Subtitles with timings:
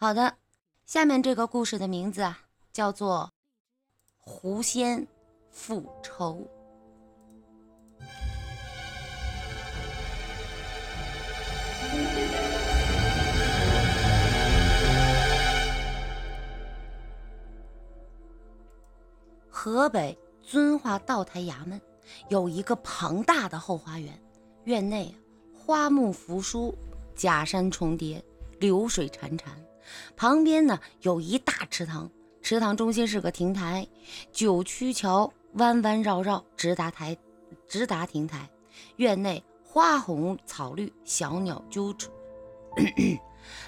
[0.00, 0.36] 好的，
[0.86, 2.38] 下面这个故事的名字啊，
[2.72, 3.28] 叫做
[4.16, 5.04] 《狐仙
[5.50, 6.34] 复仇》。
[19.50, 21.80] 河北遵化道台衙门
[22.28, 24.16] 有一个庞大的后花园，
[24.62, 25.12] 院内
[25.52, 26.72] 花木扶疏，
[27.16, 28.24] 假山重叠，
[28.60, 29.48] 流水潺潺。
[30.16, 32.10] 旁边呢有一大池塘，
[32.42, 33.86] 池塘中心是个亭台，
[34.32, 37.16] 九曲桥弯弯绕绕，直达台，
[37.66, 38.48] 直达亭台。
[38.96, 42.08] 院内花红草绿，小鸟啾啾，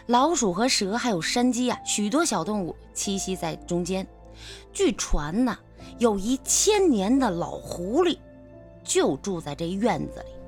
[0.07, 4.07] 老鼠和蛇还有山鸡啊，许多小动物栖息在中间。
[4.73, 5.59] 据传呢，
[5.99, 8.19] 有一千年的老狐狸
[8.83, 10.40] 就住在这院子里。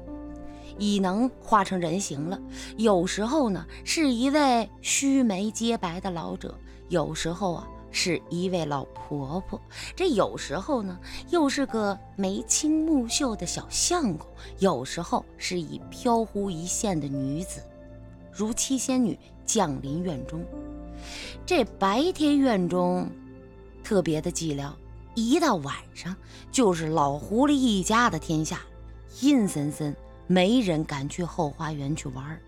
[0.83, 2.37] 已能化成人形了。
[2.77, 6.51] 有时候呢，是一位须眉皆白的老者；
[6.89, 9.61] 有时候啊，是一位老婆婆；
[9.95, 10.99] 这有时候呢，
[11.31, 14.27] 又是个眉清目秀的小相公；
[14.59, 17.63] 有时候是以飘忽一线的女子，
[18.33, 19.17] 如七仙女
[19.47, 20.45] 降临院中。
[21.47, 23.09] 这白天院中
[23.85, 24.73] 特别的寂寥，
[25.15, 26.17] 一到晚上
[26.51, 28.61] 就是老狐狸一家的天下，
[29.21, 29.95] 阴森森。
[30.33, 32.41] 没人敢去后花园去玩。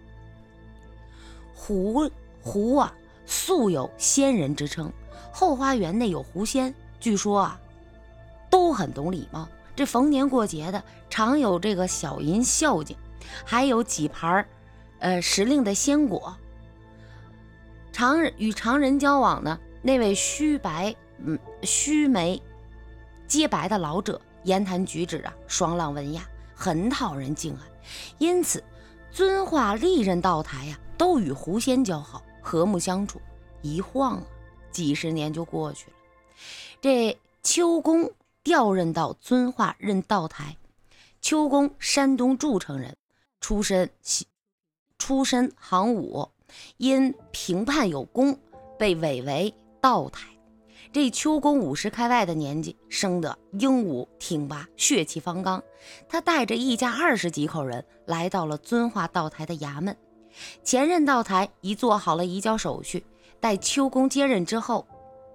[1.55, 2.11] 狐
[2.43, 2.95] 狐啊，
[3.27, 4.91] 素有仙人之称。
[5.31, 7.61] 后花园内有狐仙，据说啊，
[8.49, 9.47] 都很懂礼貌。
[9.77, 12.97] 这逢年过节的，常有这个小银孝敬，
[13.45, 14.47] 还有几盘
[15.01, 16.35] 呃，时令的鲜果。
[17.93, 22.41] 常人与常人交往呢，那位须白嗯须眉
[23.27, 26.23] 洁白的老者，言谈举止啊，爽朗文雅，
[26.55, 27.74] 很讨人敬爱。
[28.19, 28.63] 因此，
[29.11, 33.21] 遵化历任道台呀，都与狐仙交好，和睦相处。
[33.63, 34.23] 一晃啊，
[34.71, 35.97] 几十年就过去了。
[36.81, 38.11] 这秋公
[38.43, 40.57] 调任到遵化任道台。
[41.21, 42.97] 秋公，山东诸城人，
[43.41, 43.91] 出身
[44.99, 46.29] 出身行武，
[46.77, 48.39] 因评判有功，
[48.79, 50.29] 被委为道台。
[50.95, 55.61] 这秋公五十开外的年纪，生得英武挺拔，血气方刚。
[56.09, 59.97] 他带着一家二十几口人来到了遵化道台的衙门。
[60.63, 63.05] 前任道台已做好了移交手续，
[63.41, 64.87] 待秋公接任之后，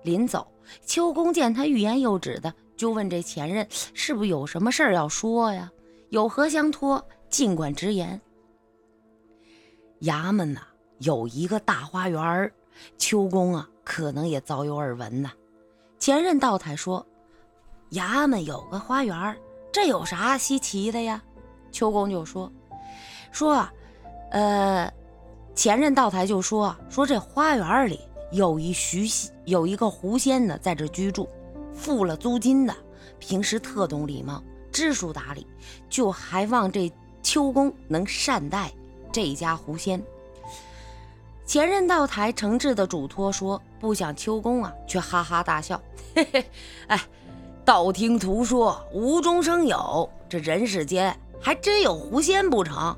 [0.01, 0.47] 临走，
[0.85, 5.69] 秋公见他欲言又止的，就问这前任是不是有什么事儿要说呀？
[6.07, 7.05] 有何相托？
[7.29, 8.21] 尽管直言。
[10.03, 10.61] 衙门呐，
[10.99, 12.49] 有一个大花园
[12.97, 15.29] 秋公啊，可能也早有耳闻呐。
[15.99, 17.05] 前任道台说
[17.91, 19.37] ：“衙门有个花园，
[19.69, 21.21] 这有啥稀奇的呀？”
[21.71, 22.49] 秋公就说
[23.33, 23.67] ：“说，
[24.31, 24.91] 呃，
[25.53, 27.99] 前任道台就说说这花园里
[28.31, 29.05] 有一徐
[29.43, 31.27] 有一个狐仙呢，在这居住，
[31.73, 32.73] 付了租金的，
[33.19, 35.45] 平时特懂礼貌，知书达理，
[35.89, 36.89] 就还望这
[37.21, 38.71] 秋公能善待
[39.11, 40.01] 这家狐仙。”
[41.49, 45.81] 前任道台诚挚的嘱托说：“不想秋公啊，却哈哈大笑，
[46.13, 46.45] 嘿嘿，
[46.85, 47.01] 哎，
[47.65, 52.95] 道听途说，无中生有，这人世间还真有狐仙不成？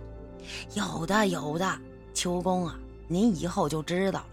[0.74, 1.80] 有的，有的，
[2.14, 4.26] 秋公啊，您以后就知道了。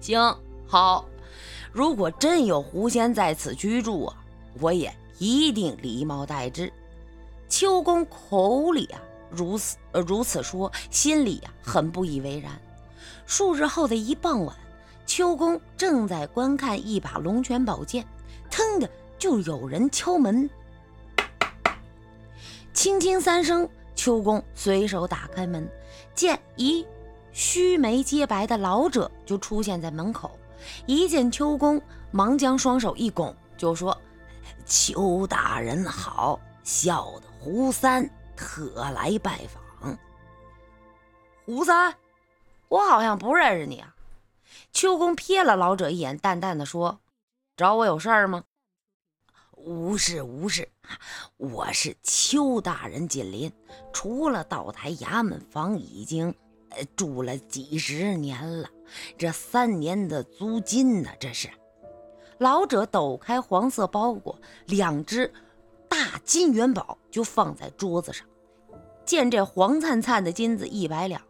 [0.00, 0.36] 行，
[0.66, 1.04] 好，
[1.70, 4.16] 如果真有狐仙在此居住啊，
[4.60, 6.72] 我也一定礼貌待之。”
[7.48, 8.98] 秋公口里啊
[9.34, 12.52] 如此呃如此说，心里呀很不以为然。
[13.26, 14.56] 数日后的一傍晚，
[15.06, 18.06] 秋公正在观看一把龙泉宝剑，
[18.50, 20.48] 腾的就有人敲门。
[22.72, 25.68] 轻轻三声，秋公随手打开门，
[26.14, 26.86] 见一
[27.32, 30.30] 须眉皆白的老者就出现在门口。
[30.86, 31.80] 一见秋公，
[32.10, 33.96] 忙将双手一拱，就说
[34.66, 39.98] ：“秋大人好，笑的胡三特来拜访。”
[41.46, 41.94] 胡三。
[42.68, 43.94] 我好像不认识你啊！
[44.72, 47.00] 秋公瞥了老者一眼，淡淡的说
[47.56, 48.42] ：“找我有事儿吗
[49.54, 50.68] ？”“无事无事，
[51.36, 53.52] 我是邱大人近邻，
[53.92, 56.34] 除了道台衙门房，已经
[56.96, 58.68] 住了几十年了。
[59.16, 61.10] 这三年的租金呢？
[61.20, 61.48] 这是。”
[62.38, 64.36] 老者抖开黄色包裹，
[64.66, 65.32] 两只
[66.24, 68.26] 金元宝就放在桌子上。
[69.04, 71.20] 见这黄灿灿的金子一百两。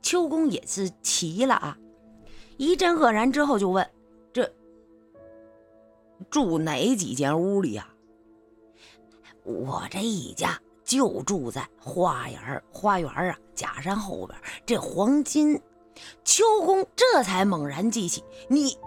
[0.00, 1.76] 秋公也是齐了啊！
[2.56, 3.88] 一阵愕然之后，就问
[4.32, 4.48] ：“这
[6.30, 7.88] 住哪几间屋里呀？”
[9.42, 15.60] 我这一家就住在花园花园啊，假山后边这黄金
[16.24, 18.78] 秋公这才猛然记起，你，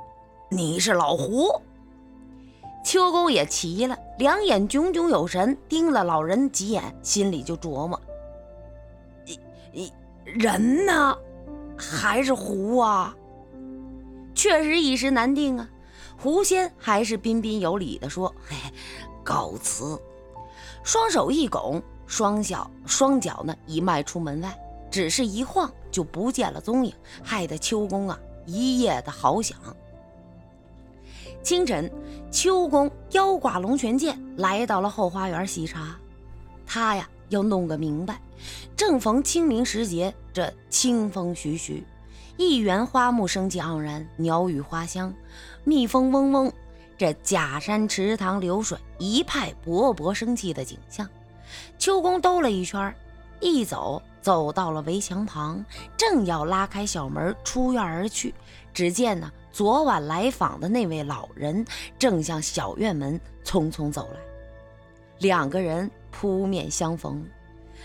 [0.49, 1.61] 你是老胡。
[2.85, 7.99] 秋公也齐了，两眼炯炯有神，盯了老人几眼，心里就琢磨：
[10.23, 11.17] 人呢，
[11.75, 13.11] 还是狐啊？
[14.35, 15.67] 确实一时难定啊。
[16.15, 18.55] 狐仙还是彬彬有礼地说：“嘿，
[19.25, 19.99] 告辞。”
[20.83, 24.55] 双手一拱，双脚双脚呢一迈出门外，
[24.91, 26.93] 只是一晃就不见了踪影，
[27.23, 29.57] 害得秋公啊一夜的好想。
[31.45, 31.91] 清晨，
[32.31, 35.95] 秋公腰挂龙泉剑来到了后花园细查，
[36.65, 38.19] 他呀要弄个明白。
[38.75, 41.85] 正逢清明时节，这清风徐徐，
[42.35, 45.13] 一园花木生机盎然，鸟语花香，
[45.63, 46.51] 蜜蜂嗡嗡。
[46.97, 51.07] 这假山池塘流水，一派勃勃生气的景象。
[51.77, 52.91] 秋公兜了一圈，
[53.39, 55.63] 一走走到了围墙旁，
[55.95, 58.33] 正要拉开小门出院而去，
[58.73, 61.65] 只见呢，昨晚来访的那位老人
[61.97, 64.19] 正向小院门匆匆走来，
[65.19, 67.25] 两个人扑面相逢。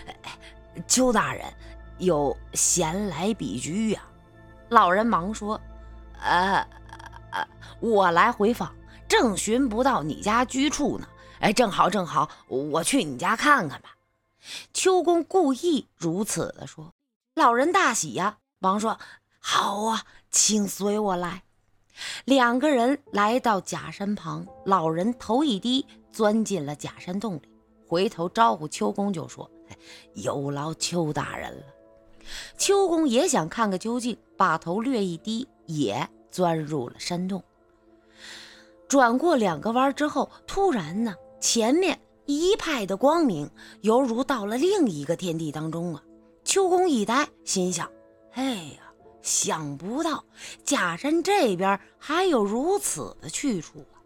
[0.05, 0.17] 哎
[0.88, 1.44] 邱大人
[1.99, 4.02] 有闲来比居呀？
[4.69, 5.61] 老人忙说
[6.20, 6.67] ：“呃，
[7.78, 8.75] 我来回访。”
[9.06, 11.06] 正寻不到你家居处呢，
[11.38, 13.94] 哎，正好正好，我去你家看看吧。
[14.75, 16.93] 秋公故意如此的说，
[17.34, 18.99] 老人大喜呀，忙说
[19.38, 20.02] ：“好啊，
[20.32, 21.44] 请随我来。”
[22.25, 27.43] 两个人来到假山旁，老人头一低，钻进了假山洞里，
[27.87, 29.50] 回头招呼秋公就说
[30.14, 31.64] ：“有劳邱大人了。”
[32.56, 37.43] 秋公也想看个究竟，把头略一低，也钻入了山洞。
[38.88, 43.50] 转过两个弯之后，突然呢，前面一派的光明，
[43.82, 46.03] 犹如到了另一个天地当中啊！
[46.44, 47.91] 秋公一呆，心想
[48.35, 48.90] ：“哎呀，
[49.22, 50.25] 想不到
[50.64, 54.00] 假山这边还有如此的去处啊！”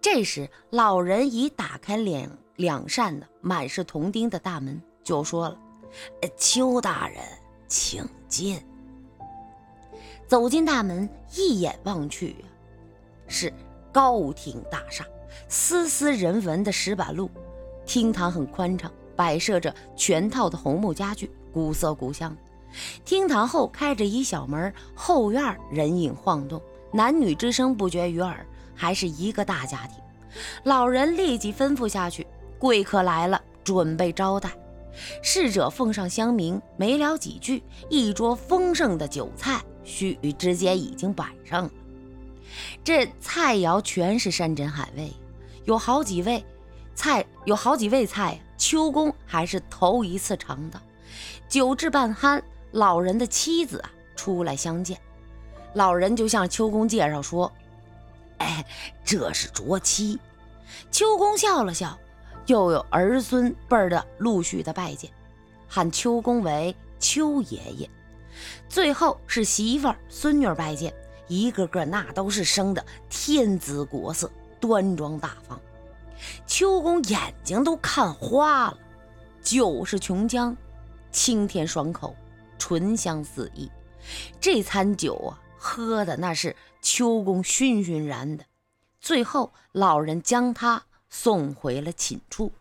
[0.00, 5.58] 这时，老人已打开两两扇的满是铜钉的大门，就说了
[6.36, 7.22] ：“邱大人，
[7.68, 8.60] 请进。”
[10.26, 12.44] 走进大门，一眼望去，
[13.26, 13.52] 是。
[13.92, 15.04] 高厅大厦，
[15.48, 17.28] 丝丝人文的石板路，
[17.84, 22.36] 厅堂很宽敞，摆设着全套的红木家具，古色古香。
[23.04, 26.60] 厅堂后开着一小门，后院人影晃动，
[26.92, 29.96] 男女之声不绝于耳，还是一个大家庭。
[30.64, 32.26] 老人立即吩咐下去：
[32.58, 34.50] 贵客来了，准备招待。
[35.22, 41.70] 侍者奉上香茗，没聊几句，一桌丰盛的酒菜，须臾之间已经摆上了。
[42.82, 45.12] 这菜肴全是山珍海味，
[45.64, 46.44] 有好几味
[46.94, 50.80] 菜，有好几味菜，秋公还是头一次尝到。
[51.48, 54.98] 酒至半酣，老人的妻子啊出来相见，
[55.74, 57.50] 老人就向秋公介绍说
[58.38, 58.64] ：“哎，
[59.04, 60.18] 这是卓妻。”
[60.90, 61.98] 秋公笑了笑，
[62.46, 65.10] 又有儿孙辈的陆续的拜见，
[65.68, 67.90] 喊秋公为秋爷爷。
[68.68, 70.94] 最后是媳妇儿、孙女拜见。
[71.26, 74.28] 一个个那都是生的天姿国色，
[74.58, 75.60] 端庄大方。
[76.44, 78.78] 秋公眼睛都看花了。
[79.40, 80.56] 酒是琼浆，
[81.12, 82.16] 清甜爽口，
[82.60, 83.68] 醇香四溢。
[84.40, 88.44] 这餐酒啊，喝的那是秋公醺醺然的。
[89.00, 92.52] 最后，老人将他送回了寝处。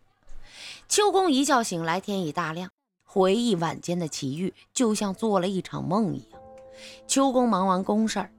[0.87, 2.71] 秋公一觉醒来，天已大亮，
[3.03, 6.41] 回忆晚间的奇遇，就像做了一场梦一样。
[7.05, 8.31] 秋公忙完公事儿。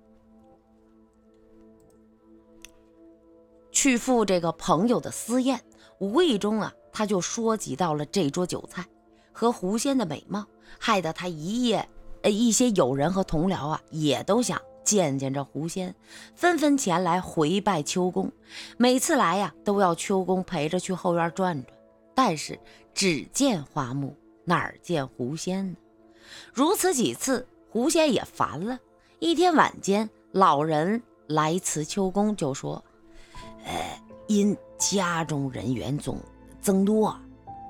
[3.70, 5.62] 去赴这个朋友的私宴，
[5.98, 8.84] 无意中啊，他就说及到了这桌酒菜
[9.32, 10.44] 和狐仙的美貌，
[10.78, 11.88] 害得他一夜，
[12.22, 15.94] 呃，一些友人和同僚啊，也都想见见这狐仙，
[16.34, 18.30] 纷纷前来回拜秋公。
[18.76, 21.74] 每次来呀，都要秋公陪着去后院转转，
[22.14, 22.58] 但是
[22.94, 25.76] 只见花木，哪儿见狐仙呢？
[26.52, 28.78] 如此几次，狐仙也烦了。
[29.18, 32.82] 一天晚间，老人来辞秋公，就说。
[33.64, 36.18] 呃，因家中人员总
[36.62, 37.14] 增多，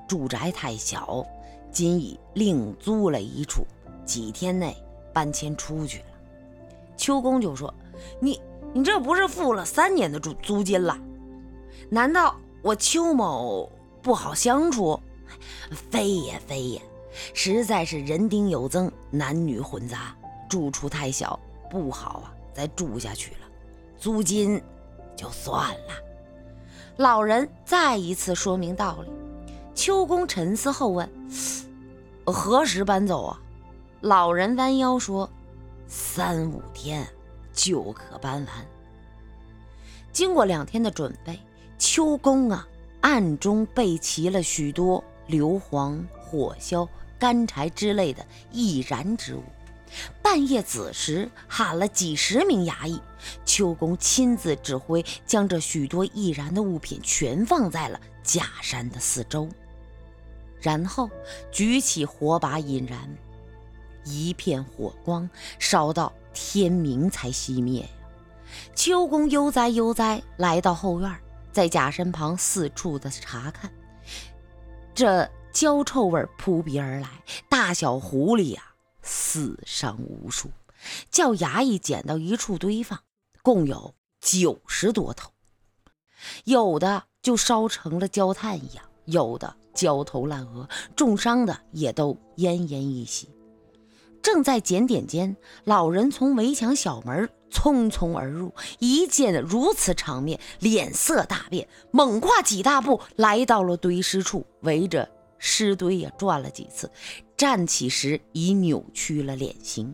[0.07, 1.25] 住宅太小，
[1.71, 3.65] 今已另租了一处，
[4.05, 4.75] 几天内
[5.13, 6.05] 搬迁出去了。
[6.97, 7.73] 秋公就说
[8.19, 8.41] ：“你
[8.73, 10.97] 你这不是付了三年的租租金了？
[11.89, 14.99] 难道我邱某不好相处？
[15.89, 16.81] 非也非也，
[17.33, 20.15] 实在是人丁有增，男女混杂，
[20.49, 23.47] 住处太小，不好啊，再住下去了，
[23.97, 24.61] 租金。”
[25.13, 25.93] 就算了。
[26.97, 29.11] 老人再一次说明道理。
[29.81, 31.09] 秋公沉思后问
[32.23, 33.41] ：“何时搬走啊？”
[34.01, 35.27] 老人弯腰说
[35.89, 37.03] ：“三五天
[37.51, 38.47] 就可搬完。
[40.11, 41.39] 经过两天的准备，
[41.79, 42.67] 秋公啊
[43.01, 49.41] 暗中备齐了许多硫磺、火硝、干柴之类的易燃之物。
[50.21, 53.01] 半夜子时，喊了几十名衙役，
[53.47, 59.49] 秋公亲自指挥，将这许多易燃的物品全放在了假山的四周，
[60.61, 61.09] 然后
[61.51, 63.17] 举起火把引燃，
[64.05, 67.89] 一片火光烧到天明才熄灭呀。
[68.75, 71.19] 秋公悠哉悠哉来到后院，
[71.51, 73.71] 在假山旁四处的查看，
[74.93, 77.09] 这焦臭味扑鼻而来，
[77.49, 78.63] 大小狐狸呀。
[79.03, 80.51] 死伤无数，
[81.09, 82.99] 叫衙役捡到一处堆放，
[83.41, 85.31] 共有九十多头，
[86.43, 93.29] 有的就烧成了焦炭一样，有的焦头烂额，重伤的也都奄奄一息。
[94.21, 105.09] 正在检点间，老人从围墙小门匆匆而入，一见如此场面，脸色大变，猛跨几大步来到了堆尸处，围着
[105.39, 106.91] 尸堆也转了几次。
[107.35, 109.91] 站起时已扭曲了脸型，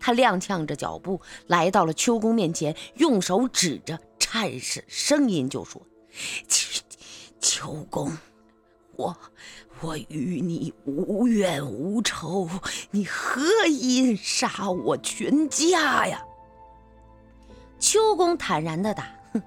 [0.00, 5.80] 他踉跄着脚步来到了秋公面前，用手指着，颤声声音就说
[6.48, 6.82] ：“秋
[7.40, 8.10] 秋公，
[8.98, 9.16] 我
[9.80, 12.48] 我与你无怨无仇，
[12.90, 16.20] 你何因杀我全家呀？”
[17.78, 19.42] 秋公坦然的答：“哼，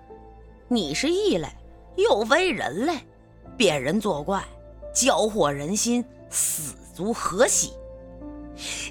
[0.70, 1.50] 你是异类，
[1.98, 2.98] 又非人类，
[3.58, 4.41] 别人作怪，
[4.96, 7.72] 搅惑人心，死。”足何喜？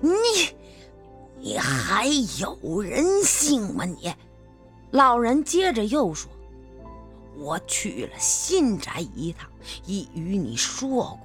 [0.01, 0.11] 你
[1.39, 2.07] 你还
[2.41, 3.85] 有人性吗？
[3.85, 4.13] 你
[4.91, 6.31] 老人接着又说
[7.41, 9.51] ：“我去了新宅一趟，
[9.87, 11.21] 已与你说过，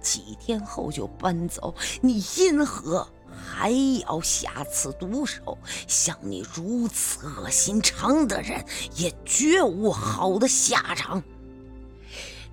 [0.00, 1.74] 几天后就搬走。
[2.00, 3.70] 你因何还
[4.00, 5.58] 要下此毒手？
[5.86, 8.64] 像你如此恶心肠的人，
[8.96, 11.22] 也绝无好的下场。”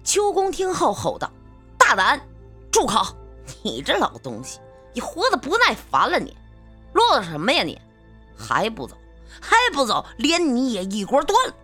[0.03, 1.31] 秋公听后吼道
[1.79, 2.21] ：“大胆，
[2.69, 3.15] 住口！”
[3.63, 4.59] 你这老东西，
[4.93, 6.19] 你活得不耐烦了？
[6.19, 6.35] 你
[6.91, 7.63] 啰嗦什么呀？
[7.63, 7.79] 你
[8.35, 8.97] 还不走？
[9.39, 10.05] 还不走？
[10.17, 11.55] 连你也一锅端了！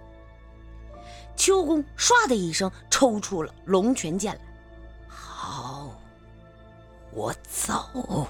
[1.41, 4.41] 秋公唰的一声抽出了龙泉剑来。
[5.07, 5.89] 好，
[7.13, 8.27] 我走，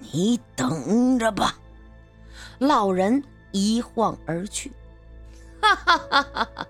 [0.00, 1.56] 你等着吧。
[2.58, 3.22] 老人
[3.52, 4.72] 一晃而去。
[5.62, 6.66] 哈哈哈哈哈！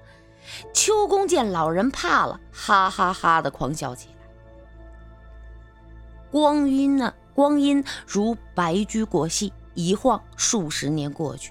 [0.75, 4.15] 秋公见老人怕了，哈哈哈的狂笑起来。
[6.31, 7.15] 光阴呢？
[7.33, 11.51] 光阴如白驹过隙，一晃数十年过去。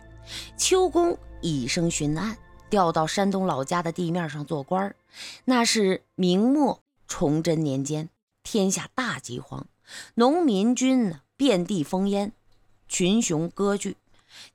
[0.57, 2.37] 秋公一生巡案，
[2.75, 4.93] 调到山东老家的地面上做官。
[5.45, 8.09] 那是明末崇祯年间，
[8.43, 9.65] 天下大饥荒，
[10.15, 12.33] 农民军呢遍地烽烟，
[12.89, 13.95] 群雄割据。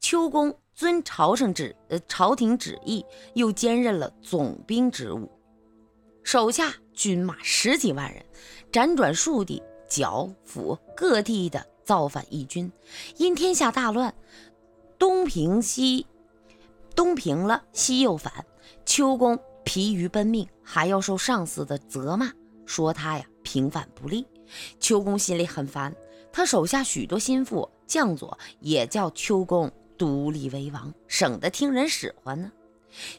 [0.01, 5.31] 秋公遵朝圣旨，呃，朝廷旨意，又兼任了总兵职务，
[6.23, 8.23] 手下军马十几万人，
[8.71, 9.63] 辗转数地。
[9.89, 12.71] 剿抚各地的造反义军，
[13.17, 14.15] 因天下大乱，
[14.99, 16.07] 东平西
[17.01, 18.31] 东平了，西又反。
[18.85, 22.31] 秋公疲于奔命，还要受上司的责骂，
[22.67, 24.27] 说他呀平反不利。
[24.79, 25.97] 秋公心里很烦，
[26.31, 32.53] 他手下许多心腹将佐也叫秋公独立为王，省得听人使唤呢。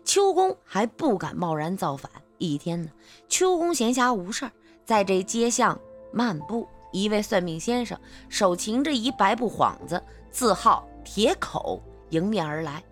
[0.06, 2.12] 秋公还不敢贸然造反。
[2.38, 2.92] 一天呢，
[3.28, 4.48] 秋公闲暇无事
[4.86, 5.76] 在这街巷。
[6.14, 12.84] 漫步，一位算命先生手擎着一白布幌子，字号铁口，迎面而来，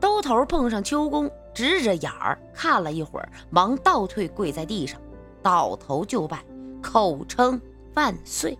[0.00, 5.00] 兜头碰上秋公，直着眼儿看了一会儿，忙倒退跪在地上，
[5.42, 6.44] 倒头就拜，
[6.82, 7.60] 口称
[7.94, 8.58] 万岁。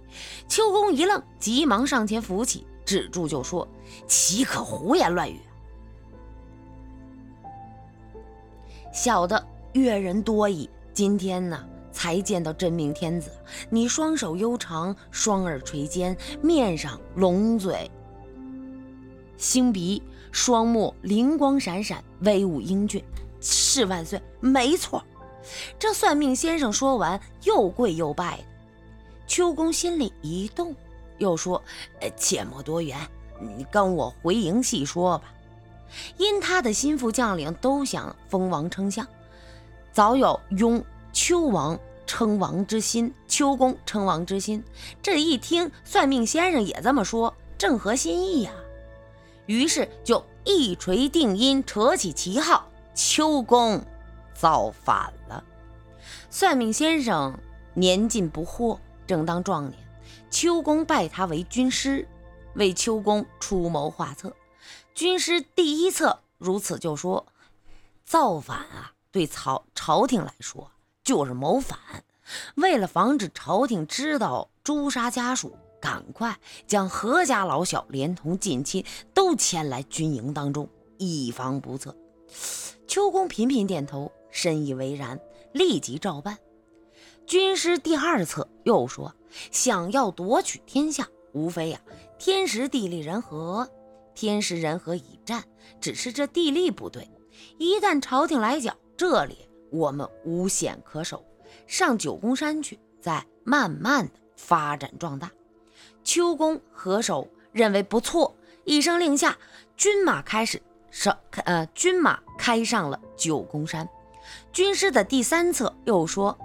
[0.48, 3.66] 秋公一愣，急忙上前扶起，止住就说
[4.06, 5.40] ：“岂可胡言乱语？
[8.92, 13.30] 小的阅人多矣，今天呢？”才见到真命天子，
[13.68, 17.88] 你双手悠长，双耳垂肩，面上龙嘴
[19.36, 20.02] 星鼻，
[20.32, 23.04] 双目灵光闪闪，威武英俊，
[23.40, 24.20] 是万岁？
[24.40, 25.04] 没错。
[25.78, 28.44] 这算命先生说完，又跪又拜的。
[29.26, 30.74] 秋公心里一动，
[31.18, 31.62] 又说
[32.00, 32.98] ：“呃切莫多言，
[33.40, 35.32] 你跟我回营细说吧。”
[36.16, 39.06] 因他的心腹将领都想封王称相，
[39.92, 40.84] 早有拥。
[41.14, 44.64] 秋王称王之心，秋公称王之心。
[45.02, 48.50] 这一听，算命先生也这么说，正合心意呀。
[49.46, 53.84] 于是就一锤定音，扯起旗号，秋公
[54.34, 55.42] 造反了。
[56.30, 57.38] 算命先生
[57.74, 59.78] 年近不惑，正当壮年，
[60.30, 62.06] 秋公拜他为军师。
[62.54, 64.36] 为秋公出谋划策。
[64.94, 67.26] 军师第一策如此就说：
[68.04, 70.70] 造反啊，对朝朝廷来说
[71.02, 71.78] 就是谋反。
[72.56, 81.96] 为了防止朝廷知道诛杀家属，赶快将何家老小连同近亲都牵来军营当中，以防不测。
[82.86, 85.18] 秋公频频点头，深以为然，
[85.52, 86.38] 立即照办。
[87.26, 89.12] 军师第二策又说：
[89.50, 91.80] 想要夺取天下，无非呀，
[92.16, 93.68] 天时地利人和。
[94.14, 95.42] 天时人和已占，
[95.80, 97.10] 只是这地利不对。
[97.58, 101.24] 一旦朝廷来剿，这里我们无险可守。
[101.66, 105.32] 上九宫山去，再慢慢的发展壮大。
[106.04, 109.36] 秋公合手认为不错，一声令下，
[109.76, 113.88] 军马开始上，呃，军马开上了九宫山。
[114.52, 116.36] 军师的第三策又说：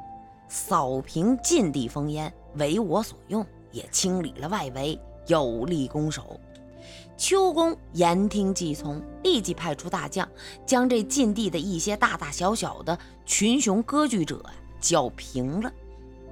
[0.47, 6.39] 扫平禁地烽烟，为我所用，也清理了外围，有力攻守。
[7.17, 10.27] 秋公言听计从，立即派出大将，
[10.65, 14.43] 将这禁地的一些大大小小的群雄割据者
[14.79, 15.71] 剿平了，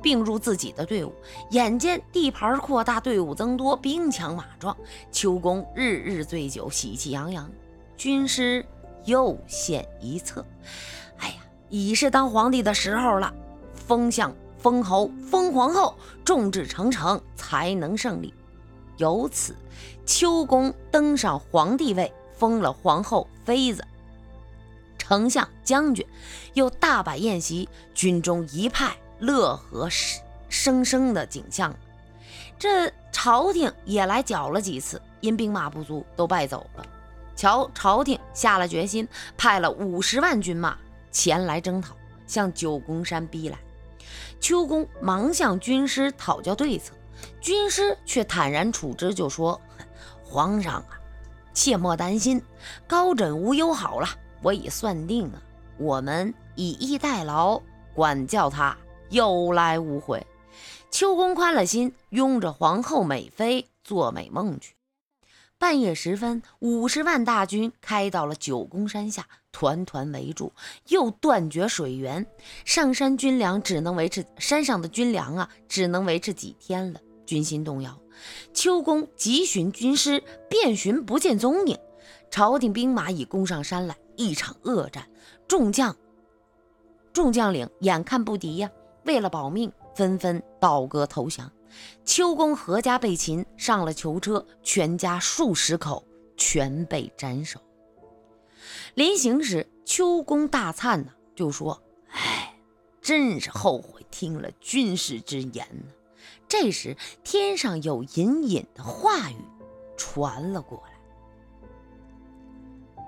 [0.05, 1.11] 并入自己的队伍。
[1.49, 4.77] 眼见地盘扩大，队伍增多，兵强马壮，
[5.11, 7.49] 秋公日日醉酒，喜气洋洋。
[7.97, 8.63] 军师
[9.05, 10.45] 又献一策：
[11.17, 11.35] 哎呀，
[11.71, 13.33] 已是当皇帝的时候了，
[13.73, 18.31] 封相、封侯、封皇后，众志成城，才能胜利。
[18.97, 19.55] 由此，
[20.05, 23.83] 秋公登上皇帝位，封了皇后、妃子、
[24.99, 26.05] 丞相、将军，
[26.53, 29.89] 又大摆宴席，军中一派乐和
[30.47, 31.75] 生生的景象。
[32.57, 36.85] 这朝廷也来剿了几次，因兵马不足，都败走了。
[37.35, 40.77] 瞧，朝廷下了决心，派了五十万军马
[41.11, 43.57] 前来征讨，向九宫山逼来。
[44.39, 46.93] 秋公忙向军师讨教对策。
[47.41, 49.59] 军师却坦然处之，就说
[50.23, 50.99] ：“皇上啊，
[51.53, 52.41] 切莫担心，
[52.87, 54.07] 高枕无忧好了。
[54.41, 55.41] 我已算定了，
[55.77, 57.61] 我们以逸待劳，
[57.93, 58.75] 管教他
[59.09, 60.25] 有来无回。”
[60.91, 64.75] 秋公宽了心，拥着皇后美妃做美梦去。
[65.57, 70.53] 半夜时分，五十万大军开到了九宫山下，团团围住，
[70.87, 72.25] 又断绝水源，
[72.65, 76.99] 上山军粮只能维持山上的军粮啊，只能维持几天了。
[77.25, 77.99] 军心动摇，
[78.53, 81.77] 秋公急寻军师，遍寻不见踪影。
[82.29, 85.07] 朝廷兵马已攻上山来，一场恶战，
[85.47, 85.95] 众将
[87.11, 88.69] 众将领眼看不敌呀，
[89.05, 91.51] 为了保命，纷纷倒戈投降。
[92.03, 96.05] 秋公何家被擒，上了囚车，全家数十口
[96.37, 97.59] 全被斩首。
[98.93, 102.55] 临行时，秋公大灿呢，就说：“哎，
[103.01, 105.91] 真是后悔听了军师之言呢。”
[106.47, 109.35] 这时，天上有隐隐的话语
[109.97, 110.93] 传了过来：“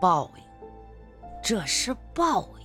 [0.02, 0.44] 报应，
[1.42, 2.57] 这是报应。”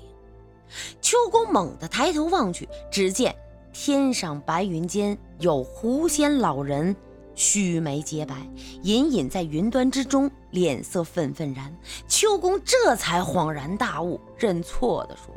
[1.01, 3.35] 秋公猛地抬头望去，只见
[3.73, 6.95] 天上白云间有狐仙老人，
[7.35, 8.35] 须眉洁白，
[8.83, 11.75] 隐隐在云端之中，脸色愤愤然。
[12.07, 15.35] 秋公这才恍然大悟，认错的说。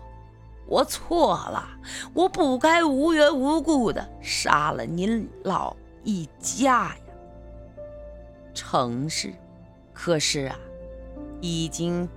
[0.68, 1.64] 我错了，
[2.14, 6.98] 我不该无缘无故的杀了您老一家呀。
[8.54, 9.32] 成事，
[9.94, 10.58] 可是啊，
[11.40, 12.10] 已经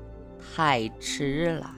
[0.56, 1.74] 太迟了。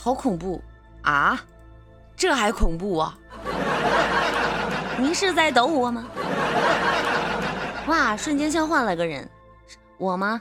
[0.00, 0.62] 好恐怖
[1.02, 1.44] 啊！
[2.16, 3.18] 这还恐怖啊？
[4.96, 6.06] 您是在逗我吗？
[7.88, 8.16] 哇！
[8.16, 9.28] 瞬间像换了个人，
[9.98, 10.40] 我吗？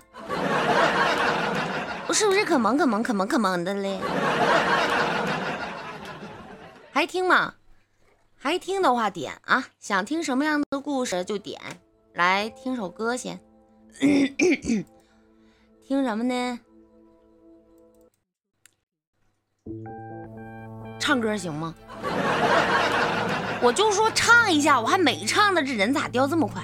[2.07, 3.99] 我是不是可萌可萌可萌可萌的嘞？
[6.93, 7.55] 还听吗？
[8.37, 9.65] 还听的话点啊！
[9.79, 11.59] 想听什么样的故事就点。
[12.13, 13.39] 来听首歌先，
[13.99, 14.83] 听
[16.03, 16.59] 什么呢？
[20.99, 21.73] 唱歌行吗？
[23.61, 26.61] 我就说唱一下，我还没唱呢，这人咋掉这么快？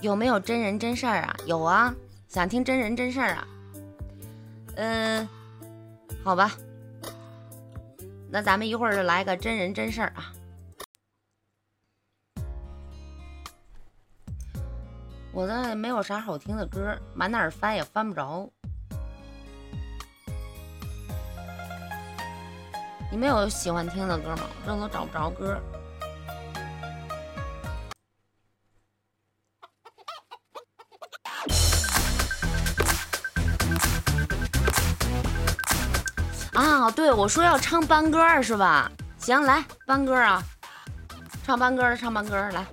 [0.00, 1.36] 有没有真人真事儿啊？
[1.46, 1.94] 有啊，
[2.28, 3.48] 想听真人真事儿啊？
[4.76, 5.28] 嗯，
[6.22, 6.52] 好吧，
[8.30, 10.32] 那咱们一会儿就来个真人真事儿啊。
[15.34, 18.48] 我这没有啥好听的歌，满哪儿翻也翻不着。
[23.10, 24.42] 你们有喜欢听的歌吗？
[24.64, 25.60] 这都找不着歌。
[36.52, 38.88] 啊，对，我说要唱班歌是吧？
[39.18, 40.40] 行，来班歌啊，
[41.44, 42.64] 唱班歌的唱班歌来，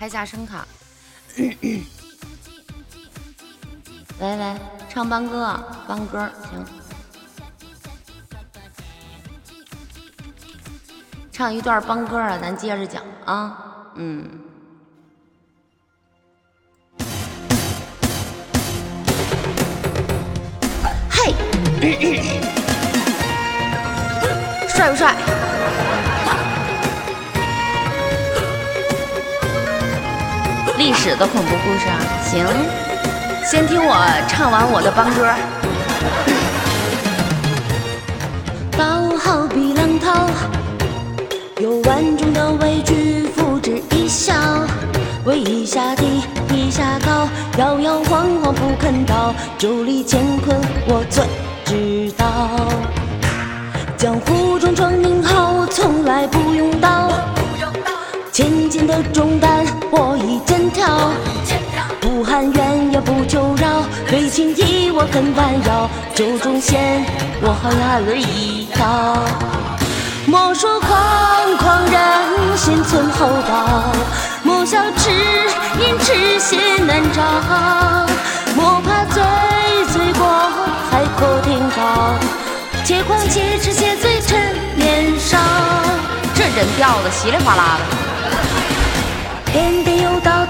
[0.00, 0.66] 开下声卡。
[1.36, 1.56] 喂
[4.18, 4.56] 喂，
[4.88, 6.64] 唱班歌，班歌，行，
[11.30, 14.26] 唱一段班歌啊，咱接着讲啊，嗯。
[24.66, 25.14] 帅不帅？
[30.90, 32.02] 历史的恐怖故事啊！
[32.24, 32.44] 行，
[33.48, 33.94] 先听我
[34.26, 35.24] 唱完我的邦歌。
[38.76, 40.26] 刀好比浪涛，
[41.60, 44.34] 有万种的畏惧，付之一笑。
[45.24, 51.22] 为一下低，一下高，摇摇晃晃不肯倒，酒里乾坤我最。
[51.64, 52.26] 知道
[53.96, 57.12] 江湖中闯名号，从来不用刀。
[58.32, 61.10] 千斤的重担我一肩挑，
[62.00, 67.04] 不喊冤也不求饶，对情义我肯弯腰，酒中仙
[67.42, 69.18] 我好汉儿一条。
[70.26, 70.88] 莫说狂
[71.58, 73.92] 狂人心存厚道，
[74.42, 75.10] 莫笑痴
[75.80, 77.20] 因痴心难找，
[78.54, 79.22] 莫怕醉
[79.92, 80.22] 醉过。
[80.90, 82.14] 海阔天高，
[82.84, 84.38] 且狂且痴且醉趁
[84.76, 85.38] 年少。
[86.34, 87.82] 这人调的稀里哗啦的。
[89.52, 90.49] 颠颠又倒倒，好比浪涛。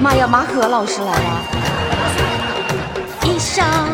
[0.00, 1.42] 妈呀，马可老师来了。
[3.22, 3.88] 一上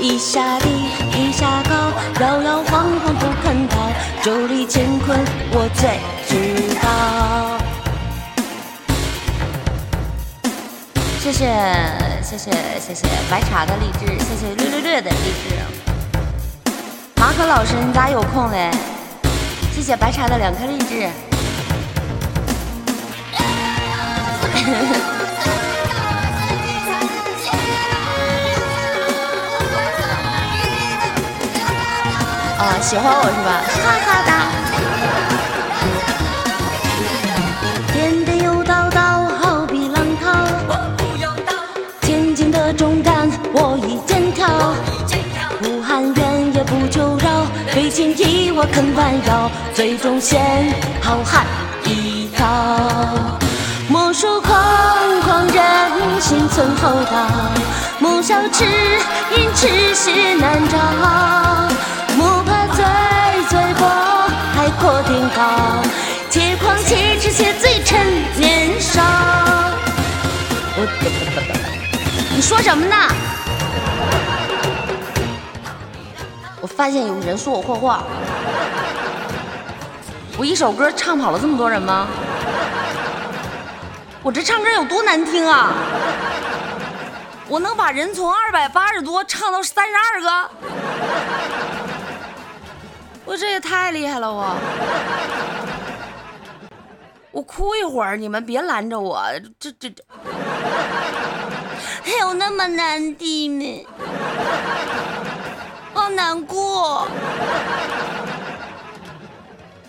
[0.00, 0.68] 一下低，
[1.12, 3.76] 一下高，摇摇晃晃不肯倒。
[4.22, 5.18] 酒里乾坤
[5.52, 6.86] 我最知道。
[11.20, 11.54] 谢谢。
[12.26, 15.54] 谢谢谢谢白茶的励志，谢谢略略略的励志。
[17.20, 18.68] 马可老师，你咋有空嘞？
[19.72, 21.08] 谢谢白茶的两颗励志。
[32.58, 33.48] 啊，喜欢我是吧？
[33.84, 34.30] 哈哈哒。
[43.58, 44.46] 我一肩挑，
[45.62, 51.46] 不喊冤也不求饶，对情义我肯弯腰，最终陷好汉
[51.84, 52.44] 一条。
[54.16, 57.28] 莫说狂狂人心存厚道，
[57.98, 58.64] 莫笑痴
[59.36, 60.78] 因痴心难找，
[62.16, 62.82] 莫怕醉
[63.50, 63.86] 醉过
[64.54, 65.82] 海阔天高，
[66.30, 68.00] 且狂且痴且醉趁
[68.40, 69.02] 年少。
[72.34, 72.96] 你说什么呢？
[76.62, 78.02] 我发现有人说我坏话，
[80.38, 82.08] 我一首歌唱跑了这么多人吗？
[84.26, 85.72] 我这唱歌有多难听啊？
[87.46, 90.50] 我能把人从二百八十多唱到三十二个？
[93.24, 94.28] 我这也太厉害了！
[94.28, 94.56] 我
[97.30, 99.22] 我哭一会儿，你们别拦着我，
[99.60, 100.02] 这这这，
[102.02, 103.86] 还有那么难听呢？
[105.94, 107.06] 好难过，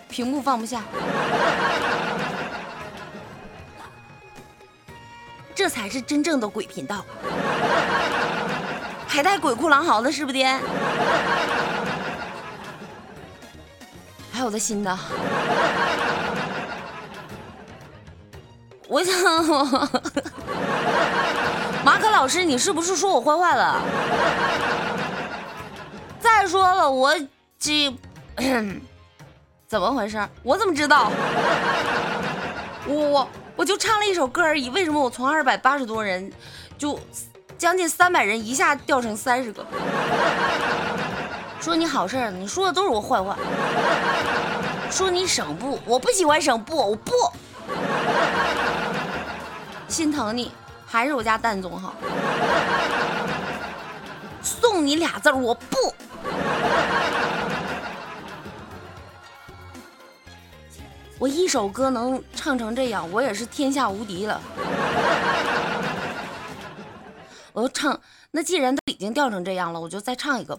[0.07, 0.83] 屏幕放不下，
[5.57, 7.03] 这才是真正的鬼频道，
[9.07, 10.55] 还带鬼哭狼嚎的，是不爹？
[14.31, 14.99] 还有我的新的，
[18.87, 19.15] 我想，
[21.83, 23.81] 马可老师，你是不是说我坏话了？
[26.19, 27.15] 再说了，我
[27.57, 27.91] 这
[29.67, 30.23] 怎么回事？
[30.43, 31.11] 我怎么知道？
[32.87, 36.31] 我我我就唱了一首歌而已，为什么我从二百八十多人，
[36.77, 36.99] 就
[37.57, 39.65] 将近三百人一下掉成三十个？
[41.59, 43.37] 说你好事儿你说的都是我坏话。
[44.89, 47.11] 说你省布，我不喜欢省布，我不。
[49.89, 50.51] 心疼你，
[50.85, 51.93] 还是我家蛋总好。
[54.41, 55.93] 送你俩字儿，我不。
[61.19, 64.39] 我一首歌能唱成这样，我也是天下无敌了。
[67.53, 67.99] 我要唱，
[68.29, 70.57] 那既然都已经掉成这样了，我就再唱一个。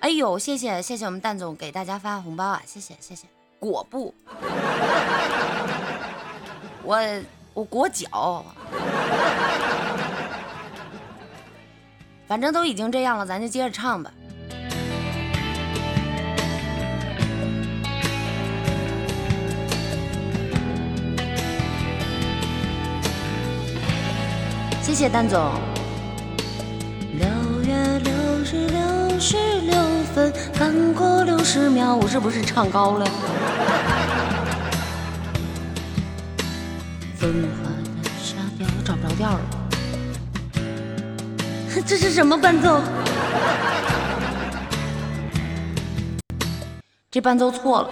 [0.00, 2.62] 哎呦，谢谢谢谢我们蛋总给大家发红包啊！
[2.64, 3.26] 谢谢谢谢。
[3.58, 4.14] 裹布，
[6.84, 6.96] 我
[7.54, 8.44] 我裹脚。
[12.28, 14.12] 反正都已经这样了，咱就接着唱吧。
[24.88, 25.38] 谢谢蛋总。
[27.12, 27.28] 六
[27.62, 28.10] 月六
[28.42, 29.76] 日六十六
[30.14, 33.04] 分，刚过六十秒，我是不是唱高了？
[37.18, 37.68] 风花
[38.02, 39.40] 的沙雕，找不着调了。
[41.86, 42.80] 这是什么伴奏？
[47.10, 47.90] 这伴奏错了。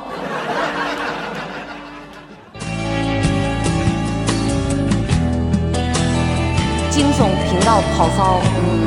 [7.67, 8.87] 到跑骚，嗯，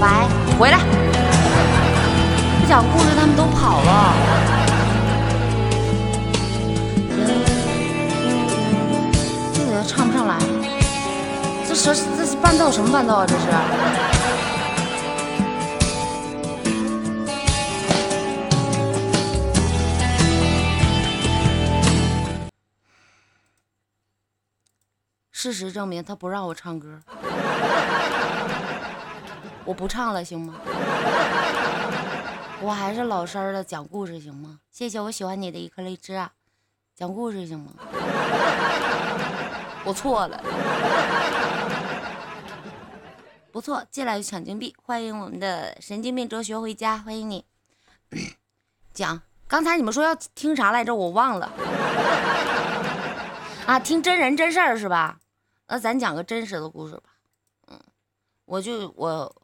[0.00, 0.06] 喂，
[0.56, 0.78] 回来，
[2.60, 4.14] 不讲故事，他们都跑了，
[9.52, 10.36] 这个唱不上来，
[11.66, 13.26] 这是这是伴奏什么伴奏啊？
[13.26, 14.17] 这是。
[25.48, 27.00] 事实证明，他不让我唱歌，
[29.64, 30.56] 我不唱了，行吗？
[32.60, 34.58] 我还是老实的讲故事，行吗？
[34.70, 36.32] 谢谢我喜欢你的一颗荔枝啊，
[36.94, 37.72] 讲故事行吗？
[39.84, 40.38] 我错了，
[43.50, 47.46] 不错，进来就抢金币，欢迎我们的神经病哲学回家，欢迎你。
[48.92, 50.94] 讲，刚才你们说要听啥来着？
[50.94, 51.50] 我忘了。
[53.64, 55.16] 啊，听真人真事儿是吧？
[55.70, 57.02] 那咱讲个真实的故事吧，
[57.66, 57.78] 嗯，
[58.46, 59.42] 我就我，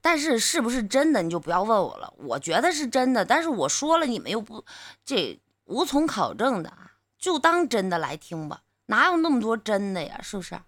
[0.00, 4.64] 但是是不是真的你就不要问我了，我觉得是真的，但是我说了你们又不，
[5.04, 10.58] 这无从考证的啊，就当真的来听吧，哪有那么多真的呀，是不是？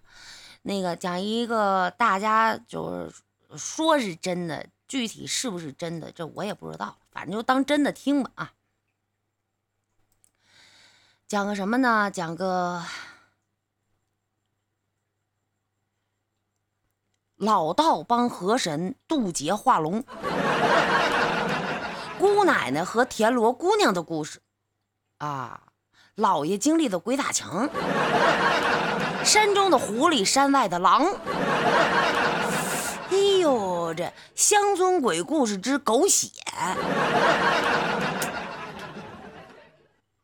[0.61, 3.09] 那个讲一个大家就
[3.49, 8.53] 是说是真的，具体是不是真的，这我也不知道，反正就当真的听吧啊。
[11.27, 12.11] 讲个什么呢？
[12.11, 12.83] 讲个。
[17.37, 20.03] 老道帮河神渡劫化龙，
[22.17, 24.39] 姑奶奶和田螺姑娘的故事。
[25.17, 25.59] 啊，
[26.15, 27.69] 老爷经历的鬼打墙，
[29.25, 31.05] 山中的狐狸，山外的狼，
[33.09, 36.29] 哎呦，这乡村鬼故事之狗血，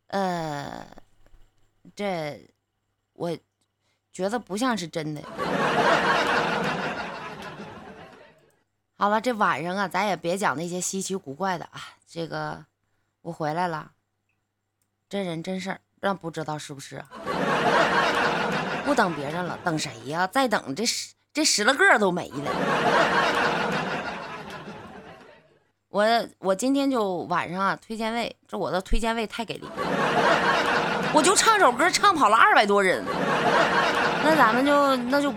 [0.08, 0.86] 呃，
[1.93, 2.50] 这
[3.13, 3.38] 我
[4.13, 5.21] 觉得不像是真的。
[9.01, 11.81] 好了，这晚上啊，咱也别讲那些稀奇古怪的啊。
[12.07, 12.63] 这个，
[13.23, 13.93] 我回来了，
[15.09, 17.03] 真人真事儿，让不知道是不是？
[18.85, 20.27] 不等别人了，等谁呀？
[20.27, 22.51] 再等这十这十来个都没了。
[25.89, 26.05] 我
[26.37, 29.67] 我今天就晚上啊，推荐位，这我的推荐位太给力，
[31.11, 33.03] 我就唱首歌，唱跑了二百多人。
[34.23, 35.33] 那咱们就那就。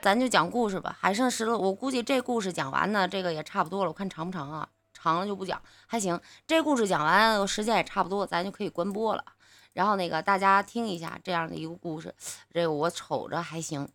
[0.00, 3.90] 咱就讲故事吧，还剩十了，我估计这故事讲完呢，这个也差不多了。
[3.90, 4.68] 我看长不长啊？
[4.92, 6.20] 长了就不讲，还行。
[6.46, 9.24] 这故事讲完，时间也差不多，咱就可以关播了。
[9.72, 12.14] 然后那个大家听一下这样的一个故事，
[12.52, 13.88] 这个我瞅着还行。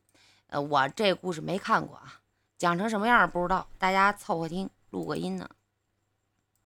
[0.47, 2.19] 呃，我这故事没看过啊，
[2.57, 5.49] 讲成什么样不知道，大家凑合听，录个音呢。